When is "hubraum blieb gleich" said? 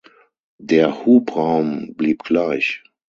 1.05-2.83